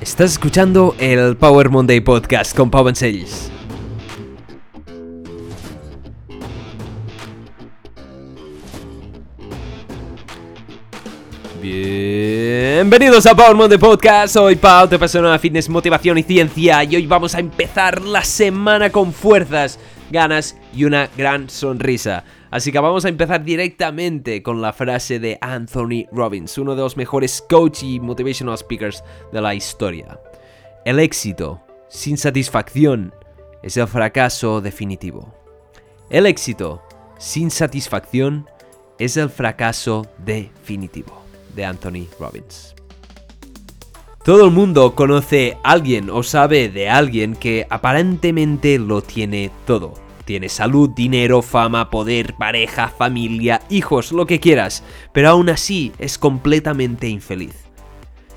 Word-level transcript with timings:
Estás 0.00 0.32
escuchando 0.32 0.94
el 0.98 1.36
Power 1.36 1.70
Monday 1.70 2.00
Podcast 2.00 2.54
con 2.54 2.70
Pau 2.70 2.84
Vancells. 2.84 3.50
Bienvenidos 11.62 13.24
a 13.26 13.34
Power 13.34 13.54
Monday 13.54 13.78
Podcast. 13.78 14.34
Soy 14.34 14.56
Pau, 14.56 14.88
te 14.88 14.98
de 14.98 15.38
fitness, 15.38 15.68
motivación 15.68 16.18
y 16.18 16.22
ciencia. 16.22 16.84
Y 16.84 16.96
hoy 16.96 17.06
vamos 17.06 17.34
a 17.34 17.38
empezar 17.38 18.02
la 18.02 18.22
semana 18.24 18.90
con 18.90 19.12
fuerzas, 19.12 19.78
ganas 20.10 20.56
y 20.74 20.84
una 20.84 21.08
gran 21.16 21.48
sonrisa. 21.50 22.24
Así 22.50 22.70
que 22.70 22.78
vamos 22.78 23.04
a 23.04 23.08
empezar 23.08 23.44
directamente 23.44 24.42
con 24.42 24.62
la 24.62 24.72
frase 24.72 25.18
de 25.18 25.38
Anthony 25.40 26.06
Robbins, 26.12 26.56
uno 26.58 26.76
de 26.76 26.82
los 26.82 26.96
mejores 26.96 27.44
coach 27.48 27.82
y 27.82 28.00
motivational 28.00 28.56
speakers 28.56 29.02
de 29.32 29.40
la 29.40 29.54
historia. 29.54 30.20
El 30.84 31.00
éxito 31.00 31.60
sin 31.88 32.16
satisfacción 32.16 33.14
es 33.62 33.76
el 33.76 33.88
fracaso 33.88 34.60
definitivo. 34.60 35.34
El 36.10 36.26
éxito 36.26 36.82
sin 37.18 37.50
satisfacción 37.50 38.48
es 38.98 39.16
el 39.16 39.30
fracaso 39.30 40.06
definitivo 40.18 41.24
de 41.54 41.64
Anthony 41.64 42.06
Robbins. 42.20 42.74
Todo 44.24 44.46
el 44.46 44.50
mundo 44.50 44.94
conoce 44.94 45.58
a 45.62 45.72
alguien 45.72 46.08
o 46.10 46.22
sabe 46.22 46.70
de 46.70 46.88
alguien 46.88 47.36
que 47.36 47.66
aparentemente 47.70 48.78
lo 48.78 49.02
tiene 49.02 49.50
todo 49.66 50.04
tiene 50.24 50.48
salud, 50.48 50.90
dinero, 50.90 51.42
fama, 51.42 51.90
poder, 51.90 52.34
pareja, 52.34 52.88
familia, 52.88 53.62
hijos, 53.68 54.12
lo 54.12 54.26
que 54.26 54.40
quieras, 54.40 54.82
pero 55.12 55.30
aún 55.30 55.50
así 55.50 55.92
es 55.98 56.18
completamente 56.18 57.08
infeliz. 57.08 57.54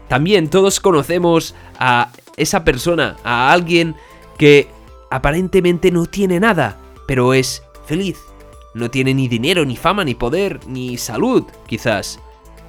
También 0.07 0.49
todos 0.49 0.79
conocemos 0.79 1.55
a 1.79 2.11
esa 2.37 2.63
persona, 2.63 3.17
a 3.23 3.51
alguien 3.51 3.95
que 4.37 4.67
aparentemente 5.09 5.91
no 5.91 6.05
tiene 6.05 6.39
nada, 6.39 6.77
pero 7.07 7.33
es 7.33 7.63
feliz. 7.85 8.17
No 8.73 8.91
tiene 8.91 9.13
ni 9.13 9.27
dinero, 9.27 9.65
ni 9.65 9.75
fama, 9.75 10.03
ni 10.03 10.13
poder, 10.13 10.59
ni 10.67 10.97
salud, 10.97 11.43
quizás. 11.65 12.19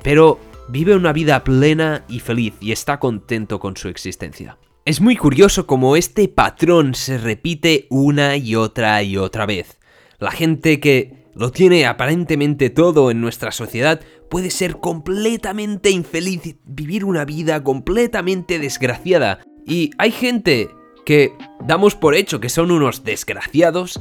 Pero 0.03 0.39
vive 0.69 0.95
una 0.95 1.13
vida 1.13 1.43
plena 1.45 2.05
y 2.09 2.21
feliz 2.21 2.55
y 2.61 2.73
está 2.73 2.99
contento 2.99 3.59
con 3.59 3.77
su 3.77 3.89
existencia. 3.89 4.59
Es 4.85 5.01
muy 5.01 5.17
curioso 5.17 5.67
cómo 5.67 5.97
este 5.97 6.29
patrón 6.29 6.95
se 6.95 7.19
repite 7.19 7.87
una 7.91 8.37
y 8.37 8.55
otra 8.55 9.03
y 9.03 9.17
otra 9.17 9.47
vez. 9.47 9.79
La 10.19 10.31
gente 10.31 10.81
que 10.81 11.27
lo 11.35 11.53
tiene 11.53 11.87
aparentemente 11.87 12.71
todo 12.71 13.11
en 13.11 13.21
nuestra 13.21 13.53
sociedad 13.53 14.01
puede 14.31 14.51
ser 14.51 14.79
completamente 14.81 15.91
infeliz, 15.91 16.57
vivir 16.65 17.05
una 17.05 17.25
vida 17.25 17.63
completamente 17.63 18.59
desgraciada. 18.59 19.41
Y 19.67 19.91
hay 19.99 20.11
gente 20.11 20.71
que 21.05 21.33
damos 21.65 21.95
por 21.95 22.15
hecho 22.15 22.41
que 22.41 22.49
son 22.49 22.71
unos 22.71 23.05
desgraciados, 23.05 24.01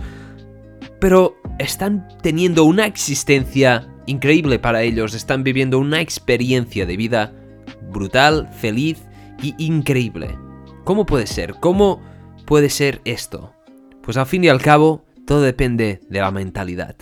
pero 0.99 1.35
están 1.59 2.07
teniendo 2.21 2.63
una 2.63 2.85
existencia 2.85 3.87
increíble 4.07 4.57
para 4.57 4.81
ellos, 4.81 5.13
están 5.13 5.43
viviendo 5.43 5.77
una 5.77 6.01
experiencia 6.01 6.85
de 6.85 6.97
vida 6.97 7.33
brutal, 7.91 8.49
feliz 8.51 9.03
y 9.41 9.53
increíble. 9.63 10.37
¿Cómo 10.83 11.05
puede 11.05 11.27
ser? 11.27 11.55
¿Cómo 11.59 12.01
puede 12.45 12.69
ser 12.69 13.01
esto? 13.05 13.53
Pues 14.01 14.17
al 14.17 14.25
fin 14.25 14.43
y 14.43 14.47
al 14.47 14.61
cabo, 14.61 15.05
todo 15.25 15.41
depende 15.41 15.99
de 16.09 16.19
la 16.19 16.31
mentalidad. 16.31 16.95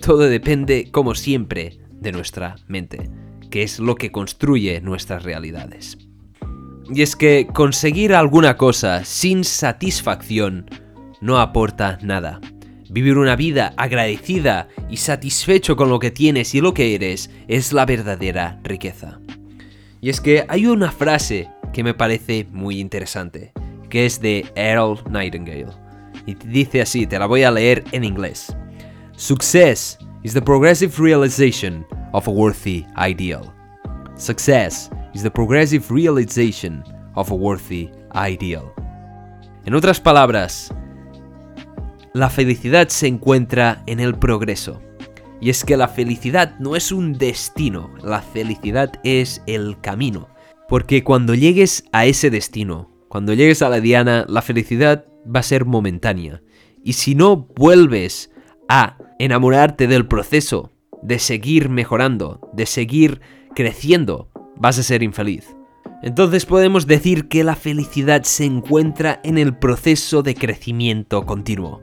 Todo 0.00 0.20
depende, 0.20 0.90
como 0.90 1.14
siempre, 1.14 1.80
de 1.90 2.12
nuestra 2.12 2.56
mente, 2.68 3.10
que 3.50 3.62
es 3.62 3.80
lo 3.80 3.96
que 3.96 4.12
construye 4.12 4.80
nuestras 4.80 5.24
realidades. 5.24 5.98
Y 6.92 7.02
es 7.02 7.16
que 7.16 7.48
conseguir 7.52 8.14
alguna 8.14 8.56
cosa 8.56 9.04
sin 9.04 9.42
satisfacción 9.44 10.70
no 11.20 11.38
aporta 11.38 11.98
nada. 12.02 12.40
Vivir 12.90 13.16
una 13.16 13.36
vida 13.36 13.72
agradecida 13.76 14.68
y 14.90 14.98
satisfecho 14.98 15.76
con 15.76 15.88
lo 15.88 15.98
que 15.98 16.10
tienes 16.10 16.54
y 16.54 16.60
lo 16.60 16.74
que 16.74 16.94
eres 16.94 17.30
es 17.48 17.72
la 17.72 17.86
verdadera 17.86 18.60
riqueza. 18.62 19.20
Y 20.00 20.10
es 20.10 20.20
que 20.20 20.44
hay 20.48 20.66
una 20.66 20.92
frase 20.92 21.48
que 21.72 21.82
me 21.82 21.94
parece 21.94 22.46
muy 22.52 22.78
interesante, 22.78 23.52
que 23.88 24.04
es 24.04 24.20
de 24.20 24.44
Earl 24.54 25.02
Nightingale. 25.10 25.72
Y 26.26 26.34
dice 26.34 26.82
así, 26.82 27.06
te 27.06 27.18
la 27.18 27.26
voy 27.26 27.42
a 27.42 27.50
leer 27.50 27.84
en 27.92 28.04
inglés. 28.04 28.54
Success 29.16 29.98
is 30.22 30.34
the 30.34 30.42
progressive 30.42 30.92
realization 30.98 31.86
of 32.12 32.28
a 32.28 32.30
worthy 32.30 32.84
ideal. 32.96 33.52
Success 34.16 34.90
is 35.14 35.22
the 35.22 35.30
progressive 35.30 35.84
realization 35.90 36.84
of 37.14 37.30
a 37.30 37.34
worthy 37.34 37.90
ideal. 38.14 38.72
En 39.64 39.74
otras 39.74 40.00
palabras, 40.00 40.72
la 42.14 42.30
felicidad 42.30 42.88
se 42.90 43.08
encuentra 43.08 43.82
en 43.86 43.98
el 43.98 44.14
progreso. 44.14 44.80
Y 45.40 45.50
es 45.50 45.64
que 45.64 45.76
la 45.76 45.88
felicidad 45.88 46.56
no 46.60 46.76
es 46.76 46.92
un 46.92 47.14
destino, 47.14 47.90
la 48.04 48.22
felicidad 48.22 48.92
es 49.02 49.42
el 49.48 49.80
camino. 49.80 50.28
Porque 50.68 51.02
cuando 51.02 51.34
llegues 51.34 51.84
a 51.90 52.06
ese 52.06 52.30
destino, 52.30 52.88
cuando 53.08 53.34
llegues 53.34 53.62
a 53.62 53.68
la 53.68 53.80
diana, 53.80 54.24
la 54.28 54.42
felicidad 54.42 55.06
va 55.26 55.40
a 55.40 55.42
ser 55.42 55.64
momentánea. 55.64 56.40
Y 56.84 56.92
si 56.92 57.16
no 57.16 57.48
vuelves 57.56 58.30
a 58.68 58.96
enamorarte 59.18 59.88
del 59.88 60.06
proceso, 60.06 60.70
de 61.02 61.18
seguir 61.18 61.68
mejorando, 61.68 62.48
de 62.52 62.66
seguir 62.66 63.22
creciendo, 63.56 64.30
vas 64.56 64.78
a 64.78 64.84
ser 64.84 65.02
infeliz. 65.02 65.56
Entonces 66.00 66.46
podemos 66.46 66.86
decir 66.86 67.26
que 67.26 67.42
la 67.42 67.56
felicidad 67.56 68.22
se 68.22 68.44
encuentra 68.44 69.20
en 69.24 69.36
el 69.36 69.56
proceso 69.56 70.22
de 70.22 70.36
crecimiento 70.36 71.26
continuo 71.26 71.82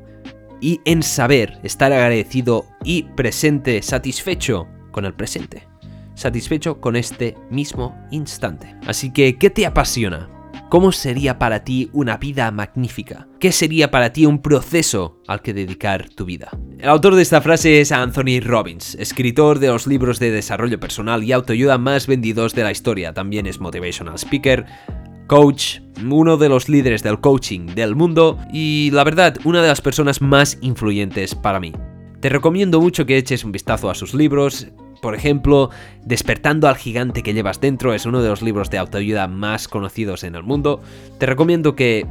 y 0.62 0.80
en 0.86 1.04
saber 1.04 1.60
estar 1.64 1.92
agradecido 1.92 2.66
y 2.84 3.04
presente, 3.04 3.82
satisfecho 3.82 4.68
con 4.92 5.06
el 5.06 5.14
presente 5.14 5.72
satisfecho 6.22 6.80
con 6.80 6.96
este 6.96 7.36
mismo 7.50 7.98
instante. 8.12 8.76
Así 8.86 9.12
que, 9.12 9.38
¿qué 9.38 9.50
te 9.50 9.66
apasiona? 9.66 10.30
¿Cómo 10.70 10.94
sería 10.94 11.38
para 11.38 11.66
ti 11.66 11.90
una 11.92 12.16
vida 12.16 12.50
magnífica? 12.52 13.28
¿Qué 13.40 13.52
sería 13.52 13.92
para 13.92 14.14
ti 14.14 14.26
un 14.26 14.42
proceso 14.42 15.20
al 15.28 15.42
que 15.42 15.54
dedicar 15.54 16.08
tu 16.10 16.24
vida? 16.24 16.50
El 16.80 16.88
autor 16.88 17.16
de 17.16 17.24
esta 17.24 17.42
frase 17.42 17.82
es 17.82 17.92
Anthony 17.92 18.40
Robbins, 18.42 18.96
escritor 18.96 19.60
de 19.60 19.68
los 19.68 19.86
libros 19.86 20.20
de 20.20 20.32
desarrollo 20.32 20.80
personal 20.80 21.24
y 21.24 21.34
autoayuda 21.34 21.78
más 21.78 22.08
vendidos 22.08 22.56
de 22.56 22.64
la 22.64 22.72
historia. 22.72 23.14
También 23.14 23.48
es 23.48 23.60
motivational 23.60 24.16
speaker, 24.16 24.66
coach, 25.32 25.80
uno 26.10 26.36
de 26.36 26.50
los 26.50 26.68
líderes 26.68 27.04
del 27.04 27.22
coaching 27.22 27.68
del 27.68 27.96
mundo 27.96 28.38
y 28.52 28.92
la 28.92 29.06
verdad, 29.06 29.38
una 29.46 29.62
de 29.62 29.70
las 29.70 29.80
personas 29.80 30.22
más 30.22 30.58
influyentes 30.60 31.36
para 31.36 31.62
mí. 31.62 31.72
Te 32.20 32.28
recomiendo 32.28 32.82
mucho 32.82 33.06
que 33.06 33.16
eches 33.16 33.46
un 33.46 33.54
vistazo 33.54 33.90
a 33.90 33.96
sus 33.96 34.14
libros, 34.14 34.68
por 35.02 35.16
ejemplo, 35.16 35.70
Despertando 36.04 36.68
al 36.68 36.76
gigante 36.76 37.24
que 37.24 37.34
llevas 37.34 37.62
dentro 37.62 37.94
es 37.94 38.06
uno 38.06 38.22
de 38.22 38.28
los 38.28 38.42
libros 38.42 38.70
de 38.72 38.80
autoayuda 38.80 39.30
más 39.30 39.70
conocidos 39.70 40.26
en 40.26 40.36
el 40.36 40.44
mundo. 40.44 40.82
Te 41.18 41.28
recomiendo 41.28 41.78
que 41.78 42.06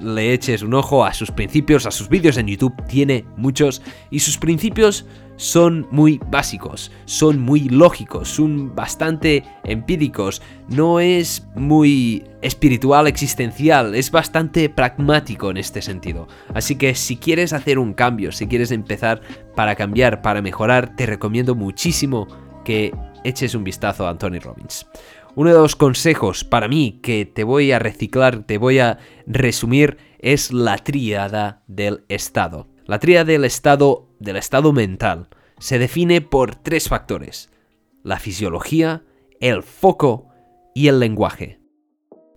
le 0.00 0.32
eches 0.32 0.62
un 0.62 0.72
ojo 0.72 1.04
a 1.04 1.12
sus 1.12 1.30
principios, 1.30 1.84
a 1.84 1.90
sus 1.90 2.08
vídeos 2.08 2.38
en 2.38 2.46
YouTube, 2.46 2.74
tiene 2.88 3.26
muchos, 3.36 3.82
y 4.10 4.20
sus 4.20 4.38
principios 4.38 5.04
son 5.36 5.86
muy 5.90 6.20
básicos, 6.30 6.90
son 7.04 7.40
muy 7.40 7.68
lógicos, 7.68 8.28
son 8.28 8.74
bastante 8.74 9.44
empíricos, 9.64 10.42
no 10.68 11.00
es 11.00 11.46
muy 11.54 12.24
espiritual 12.42 13.06
existencial, 13.06 13.94
es 13.94 14.10
bastante 14.10 14.68
pragmático 14.68 15.50
en 15.50 15.56
este 15.56 15.82
sentido. 15.82 16.28
Así 16.54 16.76
que 16.76 16.94
si 16.94 17.16
quieres 17.16 17.52
hacer 17.52 17.78
un 17.78 17.94
cambio, 17.94 18.32
si 18.32 18.46
quieres 18.46 18.70
empezar 18.70 19.20
para 19.54 19.74
cambiar, 19.74 20.22
para 20.22 20.42
mejorar, 20.42 20.94
te 20.96 21.06
recomiendo 21.06 21.54
muchísimo 21.54 22.26
que 22.64 22.92
eches 23.24 23.54
un 23.54 23.64
vistazo 23.64 24.06
a 24.06 24.10
Anthony 24.10 24.40
Robbins. 24.40 24.86
Uno 25.36 25.52
de 25.52 25.58
los 25.58 25.74
consejos 25.74 26.44
para 26.44 26.68
mí 26.68 27.00
que 27.02 27.26
te 27.26 27.42
voy 27.42 27.72
a 27.72 27.80
reciclar, 27.80 28.44
te 28.44 28.56
voy 28.56 28.78
a 28.78 28.98
resumir, 29.26 29.98
es 30.20 30.52
la 30.52 30.78
tríada 30.78 31.62
del 31.66 32.04
estado. 32.08 32.68
La 32.86 32.98
tríada 32.98 33.24
del 33.24 33.44
estado, 33.44 34.13
del 34.24 34.36
estado 34.36 34.72
mental 34.72 35.28
se 35.58 35.78
define 35.78 36.20
por 36.20 36.56
tres 36.56 36.88
factores. 36.88 37.50
La 38.02 38.18
fisiología, 38.18 39.04
el 39.40 39.62
foco 39.62 40.28
y 40.74 40.88
el 40.88 41.00
lenguaje. 41.00 41.60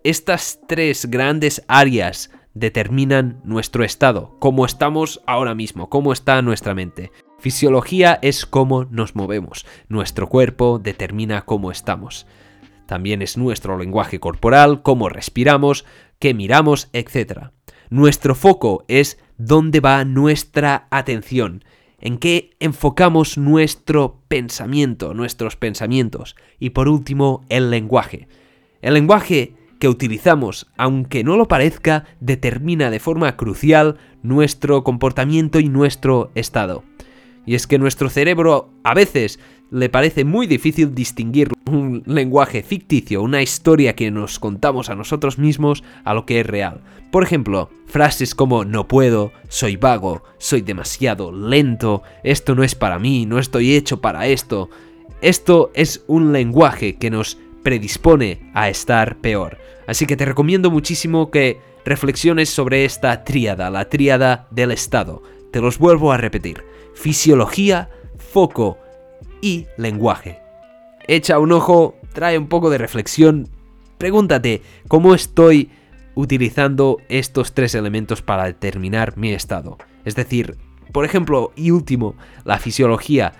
Estas 0.04 0.60
tres 0.68 1.06
grandes 1.06 1.64
áreas 1.66 2.30
determinan 2.54 3.40
nuestro 3.44 3.84
estado, 3.84 4.36
cómo 4.38 4.64
estamos 4.64 5.20
ahora 5.26 5.54
mismo, 5.54 5.88
cómo 5.88 6.12
está 6.12 6.40
nuestra 6.42 6.74
mente. 6.74 7.12
Fisiología 7.38 8.18
es 8.22 8.46
cómo 8.46 8.84
nos 8.86 9.14
movemos, 9.14 9.66
nuestro 9.88 10.28
cuerpo 10.28 10.78
determina 10.78 11.44
cómo 11.44 11.70
estamos. 11.70 12.26
También 12.86 13.22
es 13.22 13.36
nuestro 13.36 13.76
lenguaje 13.78 14.18
corporal, 14.18 14.82
cómo 14.82 15.08
respiramos, 15.08 15.84
qué 16.18 16.34
miramos, 16.34 16.88
etc. 16.92 17.50
Nuestro 17.90 18.34
foco 18.34 18.84
es 18.88 19.18
dónde 19.36 19.80
va 19.80 20.04
nuestra 20.04 20.88
atención, 20.90 21.64
en 22.00 22.18
qué 22.18 22.50
enfocamos 22.60 23.38
nuestro 23.38 24.20
pensamiento, 24.28 25.14
nuestros 25.14 25.56
pensamientos. 25.56 26.36
Y 26.58 26.70
por 26.70 26.88
último, 26.88 27.44
el 27.48 27.70
lenguaje. 27.70 28.28
El 28.82 28.94
lenguaje 28.94 29.54
que 29.78 29.88
utilizamos, 29.88 30.66
aunque 30.76 31.24
no 31.24 31.36
lo 31.36 31.48
parezca, 31.48 32.04
determina 32.20 32.90
de 32.90 33.00
forma 33.00 33.36
crucial 33.36 33.96
nuestro 34.22 34.84
comportamiento 34.84 35.60
y 35.60 35.68
nuestro 35.68 36.30
estado. 36.34 36.84
Y 37.46 37.54
es 37.54 37.66
que 37.66 37.78
nuestro 37.78 38.10
cerebro 38.10 38.70
a 38.82 38.94
veces 38.94 39.38
le 39.70 39.88
parece 39.88 40.24
muy 40.24 40.46
difícil 40.46 40.94
distinguir 40.94 41.50
un 41.66 42.02
lenguaje 42.06 42.62
ficticio, 42.62 43.22
una 43.22 43.42
historia 43.42 43.94
que 43.94 44.10
nos 44.10 44.38
contamos 44.38 44.90
a 44.90 44.94
nosotros 44.94 45.38
mismos, 45.38 45.84
a 46.04 46.14
lo 46.14 46.26
que 46.26 46.40
es 46.40 46.46
real. 46.46 46.82
Por 47.10 47.22
ejemplo, 47.22 47.70
frases 47.86 48.34
como 48.34 48.64
no 48.64 48.86
puedo, 48.86 49.32
soy 49.48 49.76
vago, 49.76 50.22
soy 50.36 50.60
demasiado 50.60 51.32
lento, 51.32 52.02
esto 52.22 52.54
no 52.54 52.62
es 52.62 52.74
para 52.74 52.98
mí, 52.98 53.24
no 53.24 53.38
estoy 53.38 53.74
hecho 53.74 54.00
para 54.00 54.26
esto. 54.26 54.68
Esto 55.22 55.70
es 55.74 56.04
un 56.06 56.32
lenguaje 56.32 56.96
que 56.96 57.10
nos 57.10 57.38
predispone 57.62 58.50
a 58.54 58.68
estar 58.68 59.16
peor. 59.16 59.58
Así 59.86 60.06
que 60.06 60.16
te 60.16 60.26
recomiendo 60.26 60.70
muchísimo 60.70 61.30
que 61.30 61.60
reflexiones 61.84 62.50
sobre 62.50 62.84
esta 62.84 63.24
tríada, 63.24 63.70
la 63.70 63.88
tríada 63.88 64.46
del 64.50 64.70
estado. 64.70 65.22
Te 65.50 65.60
los 65.60 65.78
vuelvo 65.78 66.12
a 66.12 66.18
repetir. 66.18 66.62
Fisiología, 66.94 67.88
foco 68.18 68.76
y 69.40 69.66
lenguaje. 69.78 70.40
Echa 71.06 71.38
un 71.38 71.52
ojo, 71.52 71.96
trae 72.12 72.36
un 72.36 72.48
poco 72.48 72.68
de 72.68 72.76
reflexión. 72.76 73.48
Pregúntate 73.96 74.62
cómo 74.88 75.14
estoy 75.14 75.70
utilizando 76.18 76.98
estos 77.08 77.52
tres 77.52 77.76
elementos 77.76 78.22
para 78.22 78.46
determinar 78.46 79.16
mi 79.16 79.32
estado. 79.32 79.78
Es 80.04 80.16
decir, 80.16 80.56
por 80.90 81.04
ejemplo, 81.04 81.52
y 81.54 81.70
último, 81.70 82.16
la 82.44 82.58
fisiología. 82.58 83.34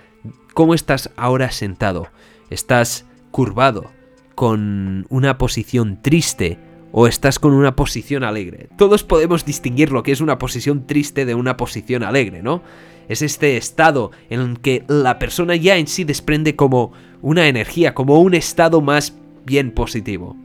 ¿Cómo 0.54 0.75
estás 0.75 1.10
ahora 1.16 1.50
sentado? 1.50 2.06
¿Estás 2.50 3.04
curvado? 3.32 3.90
¿Con 4.36 5.06
una 5.08 5.38
posición 5.38 6.00
triste? 6.02 6.60
¿O 6.92 7.08
estás 7.08 7.40
con 7.40 7.52
una 7.52 7.75
posición 7.75 8.22
alegre? 8.22 8.69
Todos 8.78 9.02
podemos 9.02 9.44
distinguir 9.44 9.90
lo 9.90 10.04
que 10.04 10.12
es 10.12 10.20
una 10.20 10.38
posición 10.38 10.86
triste 10.86 11.26
de 11.26 11.34
una 11.34 11.56
posición 11.56 12.04
alegre, 12.04 12.44
¿no? 12.44 12.62
Es 13.08 13.22
este 13.22 13.56
estado 13.56 14.12
en 14.31 14.38
el 14.38 14.60
que 14.60 14.84
la 14.86 15.19
persona 15.19 15.56
ya 15.56 15.78
en 15.78 15.88
sí 15.88 16.04
desprende 16.04 16.54
como 16.54 16.92
una 17.22 17.48
energía, 17.48 17.92
como 17.92 18.20
un 18.20 18.34
estado 18.34 18.81
más 18.82 19.19
bien 19.44 19.72
positivo. 19.72 20.36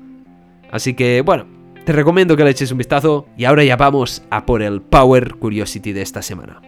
Así 0.72 0.96
que, 0.96 1.22
bueno, 1.22 1.46
te 1.86 1.92
recomiendo 1.92 2.38
que 2.38 2.44
le 2.44 2.52
eches 2.52 2.72
un 2.72 2.78
vistazo 2.78 3.28
y 3.38 3.46
ahora 3.46 3.64
ya 3.64 3.76
vamos 3.76 4.24
a 4.30 4.46
por 4.46 4.62
el 4.62 4.82
Power 4.82 5.36
Curiosity 5.36 5.92
de 5.92 6.02
esta 6.02 6.22
semana. 6.22 6.62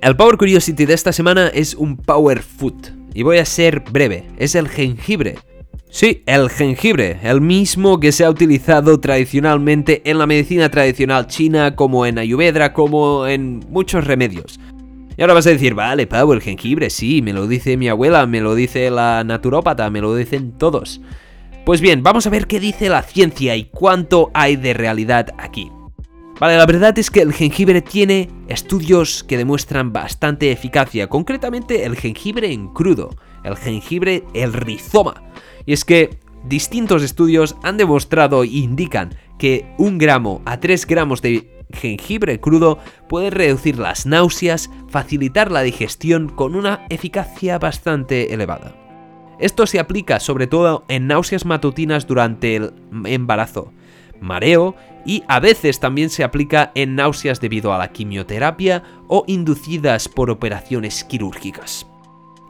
El 0.00 0.16
Power 0.16 0.36
Curiosity 0.36 0.86
de 0.86 0.94
esta 0.94 1.12
semana 1.12 1.48
es 1.48 1.74
un 1.74 1.96
Power 1.96 2.42
Food. 2.42 2.88
Y 3.14 3.22
voy 3.22 3.38
a 3.38 3.44
ser 3.44 3.80
breve. 3.80 4.26
Es 4.38 4.54
el 4.54 4.68
jengibre. 4.68 5.36
Sí, 5.90 6.22
el 6.24 6.48
jengibre, 6.48 7.18
el 7.22 7.42
mismo 7.42 8.00
que 8.00 8.12
se 8.12 8.24
ha 8.24 8.30
utilizado 8.30 8.98
tradicionalmente 8.98 10.00
en 10.06 10.16
la 10.16 10.26
medicina 10.26 10.70
tradicional 10.70 11.26
china, 11.26 11.76
como 11.76 12.06
en 12.06 12.18
Ayurveda, 12.18 12.72
como 12.72 13.26
en 13.26 13.60
muchos 13.68 14.06
remedios. 14.06 14.58
Y 15.18 15.20
ahora 15.20 15.34
vas 15.34 15.46
a 15.46 15.50
decir, 15.50 15.74
vale, 15.74 16.06
Pau, 16.06 16.32
el 16.32 16.40
jengibre, 16.40 16.88
sí, 16.88 17.20
me 17.20 17.34
lo 17.34 17.46
dice 17.46 17.76
mi 17.76 17.88
abuela, 17.88 18.26
me 18.26 18.40
lo 18.40 18.54
dice 18.54 18.90
la 18.90 19.22
naturópata, 19.22 19.90
me 19.90 20.00
lo 20.00 20.16
dicen 20.16 20.52
todos. 20.56 21.02
Pues 21.64 21.80
bien, 21.80 22.02
vamos 22.02 22.26
a 22.26 22.30
ver 22.30 22.48
qué 22.48 22.58
dice 22.58 22.88
la 22.88 23.02
ciencia 23.02 23.54
y 23.54 23.66
cuánto 23.66 24.32
hay 24.34 24.56
de 24.56 24.74
realidad 24.74 25.28
aquí. 25.38 25.70
Vale, 26.40 26.56
la 26.56 26.66
verdad 26.66 26.98
es 26.98 27.08
que 27.08 27.20
el 27.20 27.32
jengibre 27.32 27.80
tiene 27.80 28.28
estudios 28.48 29.22
que 29.22 29.36
demuestran 29.36 29.92
bastante 29.92 30.50
eficacia, 30.50 31.08
concretamente 31.08 31.84
el 31.84 31.94
jengibre 31.94 32.52
en 32.52 32.66
crudo, 32.66 33.10
el 33.44 33.56
jengibre, 33.56 34.24
el 34.34 34.52
rizoma. 34.52 35.22
Y 35.64 35.72
es 35.72 35.84
que 35.84 36.18
distintos 36.42 37.04
estudios 37.04 37.54
han 37.62 37.76
demostrado 37.76 38.42
e 38.42 38.48
indican 38.48 39.14
que 39.38 39.72
un 39.78 39.98
gramo 39.98 40.42
a 40.44 40.58
3 40.58 40.84
gramos 40.86 41.22
de 41.22 41.64
jengibre 41.72 42.40
crudo 42.40 42.80
puede 43.08 43.30
reducir 43.30 43.78
las 43.78 44.04
náuseas, 44.04 44.68
facilitar 44.88 45.52
la 45.52 45.62
digestión 45.62 46.28
con 46.28 46.56
una 46.56 46.86
eficacia 46.90 47.60
bastante 47.60 48.34
elevada. 48.34 48.81
Esto 49.42 49.66
se 49.66 49.80
aplica 49.80 50.20
sobre 50.20 50.46
todo 50.46 50.84
en 50.86 51.08
náuseas 51.08 51.44
matutinas 51.44 52.06
durante 52.06 52.54
el 52.54 52.72
embarazo, 53.04 53.72
mareo 54.20 54.76
y 55.04 55.24
a 55.26 55.40
veces 55.40 55.80
también 55.80 56.10
se 56.10 56.22
aplica 56.22 56.70
en 56.76 56.94
náuseas 56.94 57.40
debido 57.40 57.72
a 57.72 57.78
la 57.78 57.90
quimioterapia 57.90 58.84
o 59.08 59.24
inducidas 59.26 60.08
por 60.08 60.30
operaciones 60.30 61.02
quirúrgicas. 61.02 61.88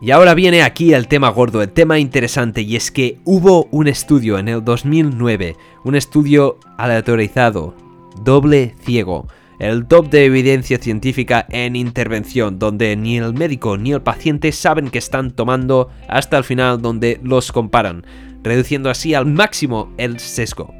Y 0.03 0.11
ahora 0.11 0.35
viene 0.35 0.63
aquí 0.63 0.93
el 0.93 1.09
tema 1.09 1.31
gordo, 1.31 1.63
el 1.63 1.73
tema 1.73 1.99
interesante, 1.99 2.61
y 2.61 2.77
es 2.77 2.91
que 2.91 3.21
hubo 3.25 3.69
un 3.71 3.89
estudio 3.89 4.39
en 4.39 4.49
el 4.49 4.63
2009, 4.63 5.57
un 5.85 5.95
estudio 5.95 6.59
aleatorizado, 6.77 7.75
doble 8.21 8.75
ciego, 8.81 9.29
el 9.63 9.87
top 9.87 10.11
de 10.11 10.25
evidencia 10.25 10.79
científica 10.79 11.47
en 11.49 11.77
intervención, 11.77 12.59
donde 12.59 12.97
ni 12.97 13.19
el 13.19 13.33
médico 13.33 13.79
ni 13.79 13.93
el 13.93 14.03
paciente 14.03 14.51
saben 14.51 14.91
que 14.91 14.99
están 14.99 15.31
tomando 15.31 15.89
hasta 16.09 16.37
el 16.37 16.43
final 16.43 16.83
donde 16.83 17.21
los 17.23 17.53
comparan, 17.53 18.05
reduciendo 18.43 18.91
así 18.91 19.15
al 19.15 19.27
máximo 19.27 19.93
el 19.99 20.19
sesgo. 20.19 20.75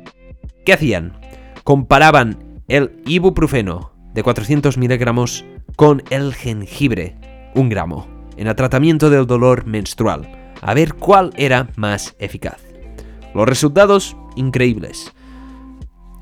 ¿Qué 0.67 0.73
hacían? 0.73 1.13
Comparaban 1.63 2.61
el 2.67 3.01
ibuprofeno 3.07 3.93
de 4.15 4.25
400 4.25 4.77
miligramos 4.77 5.45
con 5.77 6.03
el 6.11 6.35
jengibre, 6.35 7.15
un 7.55 7.69
gramo, 7.69 8.09
en 8.37 8.49
el 8.49 8.57
tratamiento 8.57 9.11
del 9.11 9.29
dolor 9.29 9.65
menstrual, 9.65 10.53
a 10.61 10.75
ver 10.75 10.95
cuál 10.95 11.33
era 11.37 11.69
más 11.77 12.17
eficaz. 12.19 12.61
Los 13.33 13.49
resultados 13.49 14.17
increíbles. 14.35 15.13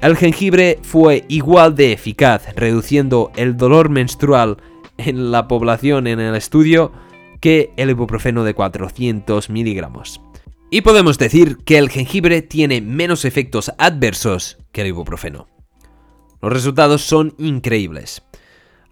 El 0.03 0.17
jengibre 0.17 0.79
fue 0.83 1.27
igual 1.29 1.75
de 1.75 1.93
eficaz 1.93 2.55
reduciendo 2.57 3.31
el 3.37 3.59
dolor 3.59 3.91
menstrual 3.91 4.57
en 4.97 5.31
la 5.31 5.47
población 5.47 6.07
en 6.07 6.21
el 6.21 6.35
estudio 6.35 6.91
que 7.39 7.75
el 7.77 7.91
ibuprofeno 7.91 8.43
de 8.43 8.55
400 8.55 9.51
miligramos. 9.51 10.23
Y 10.71 10.81
podemos 10.81 11.19
decir 11.19 11.59
que 11.67 11.77
el 11.77 11.91
jengibre 11.91 12.41
tiene 12.41 12.81
menos 12.81 13.27
efectos 13.27 13.73
adversos 13.77 14.57
que 14.73 14.81
el 14.81 14.87
ibuprofeno. 14.87 15.49
Los 16.41 16.51
resultados 16.51 17.03
son 17.03 17.35
increíbles. 17.37 18.23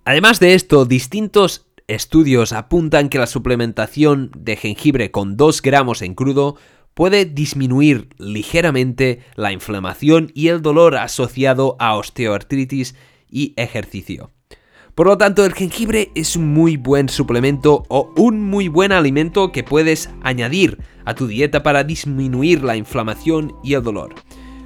Además 0.05 0.41
de 0.41 0.53
esto, 0.53 0.85
distintos 0.85 1.69
estudios 1.87 2.53
apuntan 2.53 3.09
que 3.09 3.19
la 3.19 3.27
suplementación 3.27 4.31
de 4.37 4.57
jengibre 4.57 5.11
con 5.11 5.39
2 5.39 5.63
gramos 5.63 6.03
en 6.03 6.15
crudo 6.15 6.57
puede 6.99 7.27
disminuir 7.27 8.09
ligeramente 8.19 9.21
la 9.37 9.53
inflamación 9.53 10.33
y 10.35 10.49
el 10.49 10.63
dolor 10.63 10.97
asociado 10.97 11.77
a 11.79 11.95
osteoartritis 11.95 12.97
y 13.31 13.55
ejercicio. 13.57 14.33
Por 14.97 15.07
lo 15.07 15.17
tanto, 15.17 15.45
el 15.47 15.55
jengibre 15.55 16.11
es 16.17 16.35
un 16.35 16.53
muy 16.53 16.77
buen 16.77 17.09
suplemento 17.09 17.85
o 17.87 18.13
un 18.17 18.43
muy 18.43 18.67
buen 18.67 18.91
alimento 18.91 19.53
que 19.53 19.63
puedes 19.63 20.11
añadir 20.23 20.79
a 21.05 21.15
tu 21.15 21.29
dieta 21.29 21.63
para 21.63 21.85
disminuir 21.85 22.65
la 22.65 22.75
inflamación 22.75 23.55
y 23.63 23.75
el 23.75 23.85
dolor. 23.85 24.17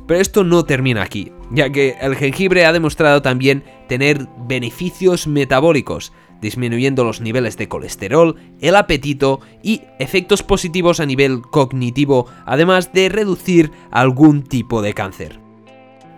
Pero 0.06 0.18
esto 0.18 0.42
no 0.42 0.64
termina 0.64 1.02
aquí, 1.02 1.32
ya 1.50 1.68
que 1.68 1.96
el 2.00 2.16
jengibre 2.16 2.64
ha 2.64 2.72
demostrado 2.72 3.20
también 3.20 3.62
tener 3.88 4.26
beneficios 4.48 5.26
metabólicos, 5.26 6.14
disminuyendo 6.42 7.04
los 7.04 7.22
niveles 7.22 7.56
de 7.56 7.68
colesterol, 7.68 8.36
el 8.60 8.76
apetito 8.76 9.40
y 9.62 9.82
efectos 9.98 10.42
positivos 10.42 11.00
a 11.00 11.06
nivel 11.06 11.40
cognitivo, 11.40 12.26
además 12.44 12.92
de 12.92 13.08
reducir 13.08 13.70
algún 13.90 14.42
tipo 14.42 14.82
de 14.82 14.92
cáncer. 14.92 15.40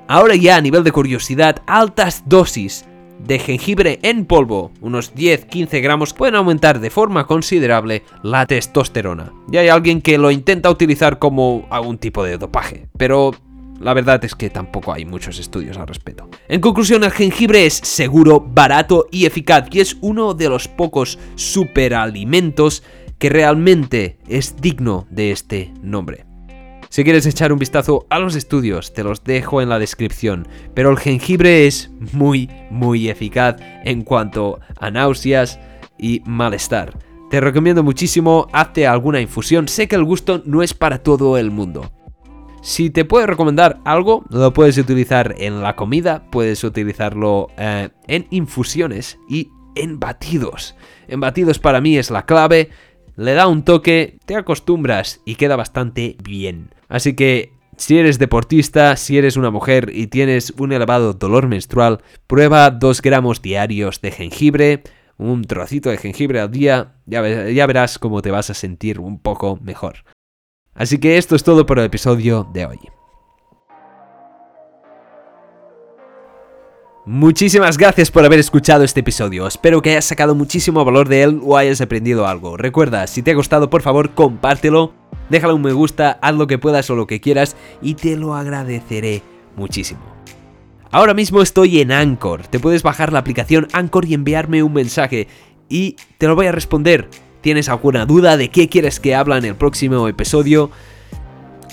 Ahora 0.08 0.34
ya 0.34 0.56
a 0.56 0.60
nivel 0.60 0.82
de 0.82 0.92
curiosidad, 0.92 1.62
altas 1.66 2.24
dosis 2.26 2.86
de 3.18 3.38
jengibre 3.38 4.00
en 4.02 4.26
polvo, 4.26 4.72
unos 4.80 5.14
10-15 5.14 5.80
gramos, 5.82 6.12
pueden 6.12 6.34
aumentar 6.34 6.80
de 6.80 6.90
forma 6.90 7.26
considerable 7.26 8.02
la 8.22 8.46
testosterona. 8.46 9.32
Ya 9.48 9.60
hay 9.60 9.68
alguien 9.68 10.02
que 10.02 10.18
lo 10.18 10.30
intenta 10.30 10.70
utilizar 10.70 11.18
como 11.18 11.66
algún 11.70 11.98
tipo 11.98 12.24
de 12.24 12.38
dopaje, 12.38 12.88
pero 12.98 13.32
la 13.80 13.94
verdad 13.94 14.24
es 14.24 14.34
que 14.34 14.50
tampoco 14.50 14.92
hay 14.92 15.04
muchos 15.04 15.38
estudios 15.38 15.76
al 15.76 15.86
respecto. 15.86 16.28
En 16.48 16.60
conclusión, 16.60 17.04
el 17.04 17.10
jengibre 17.10 17.66
es 17.66 17.74
seguro, 17.74 18.40
barato 18.40 19.06
y 19.10 19.26
eficaz 19.26 19.66
y 19.70 19.80
es 19.80 19.96
uno 20.00 20.34
de 20.34 20.48
los 20.48 20.68
pocos 20.68 21.18
superalimentos 21.34 22.82
que 23.18 23.28
realmente 23.28 24.18
es 24.28 24.60
digno 24.60 25.06
de 25.10 25.30
este 25.30 25.72
nombre. 25.82 26.26
Si 26.94 27.02
quieres 27.02 27.26
echar 27.26 27.52
un 27.52 27.58
vistazo 27.58 28.06
a 28.08 28.20
los 28.20 28.36
estudios, 28.36 28.92
te 28.92 29.02
los 29.02 29.24
dejo 29.24 29.60
en 29.60 29.68
la 29.68 29.80
descripción, 29.80 30.46
pero 30.74 30.90
el 30.90 30.96
jengibre 30.96 31.66
es 31.66 31.90
muy, 32.12 32.48
muy 32.70 33.08
eficaz 33.08 33.56
en 33.84 34.02
cuanto 34.02 34.60
a 34.78 34.92
náuseas 34.92 35.58
y 35.98 36.22
malestar. 36.24 36.96
Te 37.30 37.40
recomiendo 37.40 37.82
muchísimo, 37.82 38.46
hazte 38.52 38.86
alguna 38.86 39.20
infusión, 39.20 39.66
sé 39.66 39.88
que 39.88 39.96
el 39.96 40.04
gusto 40.04 40.42
no 40.44 40.62
es 40.62 40.72
para 40.72 40.98
todo 40.98 41.36
el 41.36 41.50
mundo, 41.50 41.90
si 42.64 42.88
te 42.88 43.04
puedo 43.04 43.26
recomendar 43.26 43.78
algo, 43.84 44.24
lo 44.30 44.54
puedes 44.54 44.78
utilizar 44.78 45.34
en 45.36 45.60
la 45.60 45.76
comida, 45.76 46.24
puedes 46.30 46.64
utilizarlo 46.64 47.48
eh, 47.58 47.90
en 48.08 48.26
infusiones 48.30 49.18
y 49.28 49.50
en 49.74 50.00
batidos. 50.00 50.74
En 51.06 51.20
batidos 51.20 51.58
para 51.58 51.82
mí 51.82 51.98
es 51.98 52.10
la 52.10 52.24
clave, 52.24 52.70
le 53.16 53.34
da 53.34 53.48
un 53.48 53.64
toque, 53.64 54.18
te 54.24 54.34
acostumbras 54.34 55.20
y 55.26 55.34
queda 55.34 55.56
bastante 55.56 56.16
bien. 56.24 56.70
Así 56.88 57.14
que 57.14 57.52
Si 57.76 57.98
eres 57.98 58.18
deportista, 58.18 58.96
si 58.96 59.18
eres 59.18 59.36
una 59.36 59.50
mujer 59.50 59.90
y 59.92 60.06
tienes 60.06 60.54
un 60.56 60.72
elevado 60.72 61.12
dolor 61.12 61.48
menstrual, 61.48 62.00
prueba 62.26 62.70
2 62.70 63.02
gramos 63.02 63.42
diarios 63.42 64.00
de 64.00 64.12
jengibre, 64.12 64.84
un 65.18 65.42
trocito 65.42 65.90
de 65.90 65.98
jengibre 65.98 66.40
al 66.40 66.52
día, 66.52 66.94
ya, 67.04 67.50
ya 67.50 67.66
verás 67.66 67.98
cómo 67.98 68.22
te 68.22 68.30
vas 68.30 68.48
a 68.48 68.54
sentir 68.54 69.00
un 69.00 69.18
poco 69.18 69.58
mejor. 69.60 70.13
Así 70.74 70.98
que 70.98 71.18
esto 71.18 71.36
es 71.36 71.44
todo 71.44 71.66
por 71.66 71.78
el 71.78 71.84
episodio 71.84 72.46
de 72.52 72.66
hoy. 72.66 72.80
Muchísimas 77.06 77.76
gracias 77.76 78.10
por 78.10 78.24
haber 78.24 78.38
escuchado 78.38 78.82
este 78.82 79.00
episodio, 79.00 79.46
espero 79.46 79.82
que 79.82 79.90
hayas 79.90 80.06
sacado 80.06 80.34
muchísimo 80.34 80.86
valor 80.86 81.06
de 81.06 81.22
él 81.22 81.40
o 81.44 81.58
hayas 81.58 81.82
aprendido 81.82 82.26
algo. 82.26 82.56
Recuerda, 82.56 83.06
si 83.06 83.22
te 83.22 83.32
ha 83.32 83.34
gustado 83.34 83.68
por 83.68 83.82
favor 83.82 84.14
compártelo, 84.14 84.94
déjale 85.28 85.52
un 85.52 85.60
me 85.60 85.72
gusta, 85.72 86.18
haz 86.22 86.34
lo 86.34 86.46
que 86.46 86.56
puedas 86.56 86.88
o 86.88 86.96
lo 86.96 87.06
que 87.06 87.20
quieras 87.20 87.56
y 87.82 87.92
te 87.92 88.16
lo 88.16 88.34
agradeceré 88.34 89.20
muchísimo. 89.54 90.00
Ahora 90.90 91.12
mismo 91.12 91.42
estoy 91.42 91.80
en 91.80 91.92
Anchor, 91.92 92.46
te 92.46 92.58
puedes 92.58 92.82
bajar 92.82 93.12
la 93.12 93.18
aplicación 93.18 93.68
Anchor 93.74 94.06
y 94.06 94.14
enviarme 94.14 94.62
un 94.62 94.72
mensaje 94.72 95.28
y 95.68 95.96
te 96.16 96.26
lo 96.26 96.36
voy 96.36 96.46
a 96.46 96.52
responder. 96.52 97.10
¿Tienes 97.44 97.68
alguna 97.68 98.06
duda 98.06 98.38
de 98.38 98.48
qué 98.48 98.70
quieres 98.70 99.00
que 99.00 99.14
habla 99.14 99.36
en 99.36 99.44
el 99.44 99.54
próximo 99.54 100.08
episodio? 100.08 100.70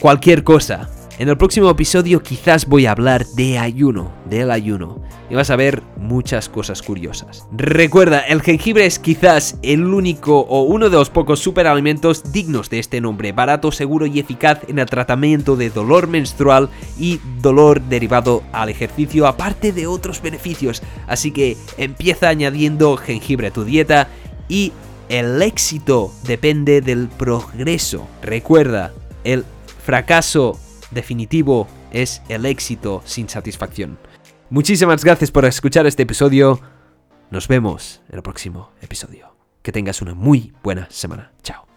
Cualquier 0.02 0.44
cosa, 0.44 0.90
en 1.18 1.30
el 1.30 1.38
próximo 1.38 1.70
episodio 1.70 2.22
quizás 2.22 2.66
voy 2.66 2.88
a 2.88 2.92
hablar 2.92 3.26
de 3.26 3.58
ayuno, 3.58 4.12
del 4.30 4.52
ayuno, 4.52 5.02
y 5.30 5.36
vas 5.36 5.50
a 5.50 5.56
ver 5.56 5.82
muchas 5.96 6.50
cosas 6.50 6.82
curiosas. 6.82 7.48
Recuerda, 7.54 8.20
el 8.20 8.42
jengibre 8.42 8.86
es 8.86 9.00
quizás 9.00 9.60
el 9.62 9.86
único 9.86 10.42
o 10.42 10.64
uno 10.64 10.90
de 10.90 10.98
los 10.98 11.10
pocos 11.10 11.40
superalimentos 11.40 12.34
dignos 12.34 12.70
de 12.70 12.80
este 12.80 13.00
nombre, 13.00 13.32
barato, 13.32 13.72
seguro 13.72 14.06
y 14.08 14.20
eficaz 14.20 14.60
en 14.68 14.78
el 14.78 14.88
tratamiento 14.88 15.56
de 15.56 15.70
dolor 15.70 16.10
menstrual 16.10 16.68
y 17.00 17.22
dolor 17.40 17.80
derivado 17.80 18.44
al 18.52 18.68
ejercicio, 18.68 19.26
aparte 19.26 19.72
de 19.72 19.88
otros 19.88 20.22
beneficios. 20.22 20.84
Así 21.08 21.32
que 21.32 21.56
empieza 21.78 22.28
añadiendo 22.28 22.98
jengibre 22.98 23.48
a 23.48 23.54
tu 23.54 23.64
dieta 23.64 24.10
y 24.50 24.74
el 25.12 25.42
éxito 25.42 26.10
depende 26.24 26.80
del 26.80 27.10
progreso. 27.10 28.08
Recuerda, 28.22 28.94
el 29.26 29.44
fracaso 29.84 30.58
definitivo 30.92 31.68
es 31.92 32.22
el 32.30 32.46
éxito 32.46 33.02
sin 33.04 33.28
satisfacción. 33.28 34.00
Muchísimas 34.50 35.04
gracias 35.04 35.30
por 35.30 35.44
escuchar 35.44 35.86
este 35.86 36.04
episodio. 36.04 36.62
Nos 37.30 37.50
vemos 37.50 38.02
en 38.08 38.16
el 38.16 38.24
próximo 38.24 38.72
episodio. 38.82 39.36
Que 39.62 39.74
tengas 39.74 40.02
una 40.02 40.16
muy 40.16 40.54
buena 40.64 40.88
semana. 40.90 41.34
Chao. 41.44 41.71